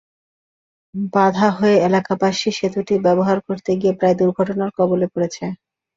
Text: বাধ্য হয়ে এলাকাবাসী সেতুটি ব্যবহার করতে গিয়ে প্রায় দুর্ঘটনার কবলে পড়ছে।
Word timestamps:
বাধ্য 1.13 1.39
হয়ে 1.57 1.75
এলাকাবাসী 1.87 2.49
সেতুটি 2.57 2.95
ব্যবহার 3.05 3.37
করতে 3.47 3.71
গিয়ে 3.79 3.97
প্রায় 3.99 4.15
দুর্ঘটনার 4.19 4.71
কবলে 4.77 5.07
পড়ছে। 5.13 5.45